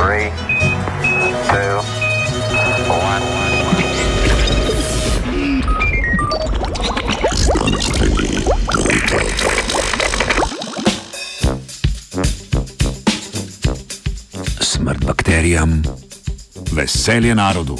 Three, 0.00 0.30
two, 1.50 1.76
one. 2.88 3.22
Smrt 14.60 15.04
bakterijam, 15.04 15.82
veselje 16.72 17.34
narodu. 17.34 17.78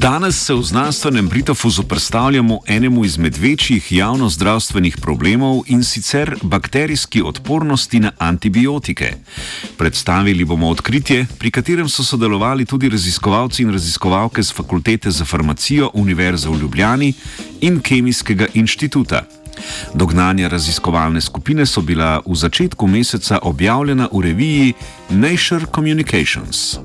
Danes 0.00 0.46
se 0.46 0.54
v 0.54 0.62
znanstvenem 0.62 1.28
Britofu 1.28 1.70
zoprstavljamo 1.70 2.60
enemu 2.66 3.04
izmed 3.04 3.36
večjih 3.36 3.92
javnozdravstvenih 3.92 4.96
problemov 4.96 5.60
in 5.66 5.84
sicer 5.84 6.36
bakterijski 6.42 7.22
odpornosti 7.22 8.00
na 8.00 8.12
antibiotike. 8.18 9.14
Predstavili 9.76 10.44
bomo 10.44 10.68
odkritje, 10.68 11.26
pri 11.38 11.50
katerem 11.50 11.88
so 11.88 12.04
sodelovali 12.04 12.64
tudi 12.64 12.88
raziskovalci 12.88 13.62
in 13.62 13.72
raziskovalke 13.72 14.42
z 14.42 14.52
Fakultete 14.52 15.10
za 15.10 15.24
farmacijo 15.24 15.90
Univerze 15.94 16.48
v 16.48 16.60
Ljubljani 16.60 17.12
in 17.60 17.80
Kemijskega 17.80 18.46
inštituta. 18.54 19.22
Dognanja 19.94 20.48
raziskovalne 20.48 21.20
skupine 21.20 21.66
so 21.66 21.80
bila 21.80 22.22
v 22.26 22.34
začetku 22.34 22.86
meseca 22.86 23.38
objavljena 23.42 24.08
v 24.12 24.20
reviji 24.20 24.72
Nature 25.10 25.66
Communications. 25.74 26.78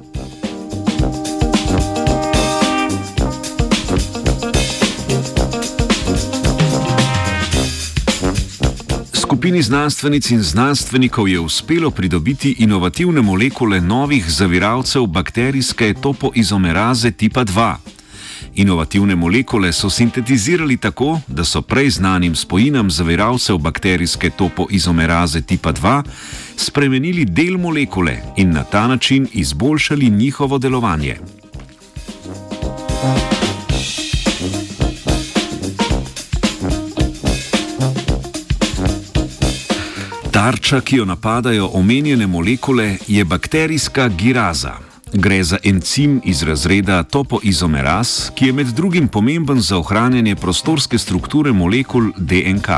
Skupini 9.45 9.61
znanstvenic 9.61 10.29
in 10.31 10.41
znanstvenikov 10.41 11.27
je 11.29 11.39
uspelo 11.39 11.91
pridobiti 11.91 12.55
inovativne 12.59 13.21
molekule 13.21 13.81
novih 13.81 14.25
zaviralcev 14.29 15.05
bakterijske 15.05 15.93
topoizomeraze 15.93 17.11
tipa 17.11 17.45
2. 17.45 17.75
Inovativne 18.55 19.15
molekule 19.15 19.73
so 19.73 19.89
sintetizirali 19.89 20.77
tako, 20.77 21.19
da 21.27 21.43
so 21.43 21.61
prej 21.61 21.89
znanim 21.89 22.35
spojinam 22.35 22.91
zaviralcev 22.91 23.57
bakterijske 23.57 24.29
topoizomeraze 24.29 25.41
tipa 25.41 25.73
2 25.73 26.03
spremenili 26.55 27.25
del 27.25 27.57
molekule 27.57 28.17
in 28.37 28.51
na 28.51 28.63
ta 28.63 28.87
način 28.87 29.27
izboljšali 29.33 30.09
njihovo 30.09 30.57
delovanje. 30.57 31.17
Tarča, 40.45 40.81
ki 40.81 40.95
jo 40.95 41.05
napadajo 41.05 41.69
omenjene 41.73 42.27
molekule, 42.27 42.97
je 43.07 43.23
bakterijska 43.25 44.09
giraza. 44.09 44.73
Gre 45.13 45.43
za 45.43 45.57
encim 45.63 46.21
iz 46.23 46.43
razreda 46.43 47.03
topoizomeraz, 47.03 48.29
ki 48.35 48.45
je 48.45 48.53
med 48.53 48.67
drugim 48.67 49.07
pomemben 49.07 49.61
za 49.61 49.77
ohranjanje 49.77 50.35
prostorske 50.35 50.97
strukture 50.97 51.51
molekul 51.51 52.11
DNK. 52.17 52.69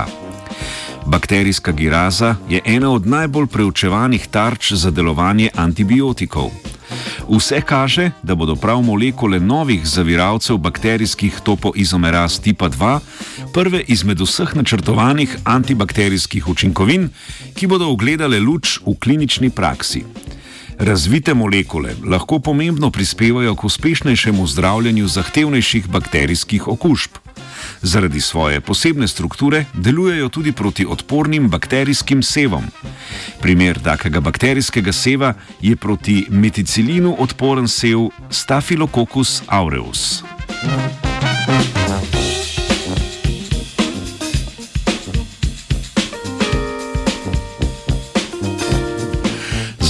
Bakterijska 1.05 1.71
giraza 1.71 2.35
je 2.49 2.61
ena 2.65 2.91
od 2.91 3.07
najbolj 3.07 3.47
preučevanih 3.47 4.27
tarč 4.27 4.71
za 4.73 4.91
delovanje 4.91 5.49
antibiotikov. 5.55 6.51
Vse 7.29 7.61
kaže, 7.61 8.11
da 8.23 8.35
bodo 8.35 8.55
prav 8.55 8.81
molekule 8.81 9.39
novih 9.39 9.85
zaviralcev 9.87 10.57
bakterijskih 10.57 11.39
topoizomeraz 11.43 12.39
tipa 12.39 12.69
2 12.69 12.99
prve 13.53 13.83
izmed 13.87 14.21
vseh 14.21 14.55
načrtovanih 14.55 15.37
antibakterijskih 15.43 16.47
učinkovin, 16.47 17.09
ki 17.55 17.67
bodo 17.67 17.89
ugledale 17.89 18.39
luč 18.39 18.79
v 18.85 18.95
klinični 18.99 19.49
praksi. 19.49 20.03
Razvite 20.79 21.33
molekule 21.33 21.95
lahko 22.05 22.39
pomembno 22.39 22.91
prispevajo 22.91 23.55
k 23.55 23.63
uspešnejšemu 23.63 24.47
zdravljenju 24.47 25.07
zahtevnejših 25.07 25.87
bakterijskih 25.87 26.67
okužb. 26.67 27.26
Zaradi 27.81 28.21
svoje 28.21 28.61
posebne 28.61 29.07
strukture 29.07 29.65
delujejo 29.73 30.29
tudi 30.29 30.51
proti 30.51 30.85
odpornim 30.85 31.49
bakterijskim 31.49 32.23
sevom. 32.23 32.63
Primer 33.41 33.79
takega 33.79 34.19
bakterijskega 34.19 34.91
seva 34.91 35.33
je 35.61 35.75
proti 35.75 36.25
meticilinu 36.29 37.15
odporen 37.19 37.67
sev 37.67 38.09
Staphylococcus 38.29 39.41
aureus. 39.47 40.23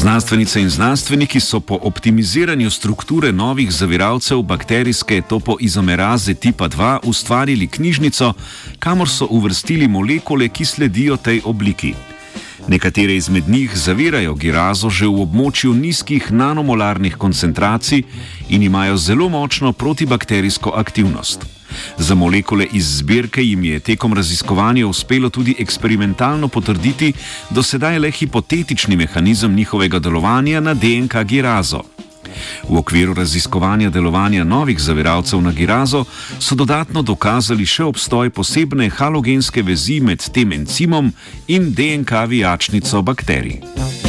Znanstvenice 0.08 0.62
in 0.62 0.70
znanstveniki 0.70 1.40
so 1.40 1.60
po 1.60 1.80
optimiziranju 1.82 2.70
strukture 2.70 3.32
novih 3.32 3.72
zaviralcev 3.72 4.42
bakterijske 4.42 5.22
topoizomeraze 5.30 6.34
tipa 6.34 6.70
2 6.70 7.00
ustvarili 7.04 7.68
knjižnico, 7.68 8.34
kamor 8.80 9.10
so 9.10 9.28
uvrstili 9.30 9.88
molekule, 9.88 10.48
ki 10.50 10.66
sledijo 10.66 11.18
tej 11.18 11.42
obliki. 11.46 11.94
Nekatere 12.68 13.16
izmed 13.16 13.50
njih 13.50 13.76
zavirajo 13.76 14.36
girazo 14.36 14.90
že 14.90 15.08
v 15.08 15.28
območju 15.28 15.74
nizkih 15.74 16.32
nanomolarnih 16.32 17.18
koncentracij 17.18 18.04
in 18.50 18.64
imajo 18.64 18.98
zelo 18.98 19.30
močno 19.30 19.74
protibakterijsko 19.74 20.72
aktivnost. 20.76 21.57
Za 21.98 22.16
molekule 22.16 22.68
iz 22.72 22.98
zbirke 22.98 23.44
jim 23.44 23.64
je 23.64 23.80
tekom 23.80 24.14
raziskovanja 24.14 24.88
uspelo 24.88 25.30
tudi 25.30 25.56
eksperimentalno 25.60 26.48
potrditi 26.48 27.14
do 27.50 27.64
sedaj 27.64 28.00
le 28.00 28.12
hipotetični 28.12 28.96
mehanizem 28.96 29.56
njihovega 29.56 30.00
delovanja 30.00 30.60
na 30.60 30.74
DNK 30.74 31.24
girazo. 31.24 31.84
V 32.70 32.78
okviru 32.78 33.14
raziskovanja 33.14 33.90
delovanja 33.90 34.44
novih 34.44 34.80
zaviralcev 34.80 35.42
na 35.42 35.52
girazo 35.52 36.06
so 36.40 36.56
dodatno 36.56 37.02
dokazali 37.02 37.66
še 37.66 37.84
obstoj 37.84 38.30
posebne 38.30 38.90
halogenske 38.90 39.64
vezi 39.64 40.00
med 40.00 40.30
tem 40.34 40.54
encimom 40.54 41.14
in 41.48 41.74
DNK 41.74 42.28
vijačnico 42.28 43.02
bakterij. 43.02 44.07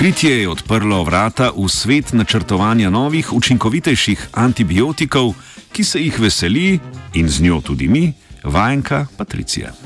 Odkritje 0.00 0.40
je 0.40 0.48
odprlo 0.48 1.04
vrata 1.04 1.50
v 1.52 1.68
svet 1.68 2.16
načrtovanja 2.16 2.88
novih, 2.90 3.32
učinkovitejših 3.36 4.32
antibiotikov, 4.32 5.34
ki 5.76 5.84
se 5.84 6.00
jih 6.00 6.16
veseli 6.16 6.80
in 7.20 7.28
z 7.28 7.44
njo 7.44 7.60
tudi 7.60 7.88
mi, 7.88 8.12
vajenka 8.44 9.06
Patricija. 9.16 9.76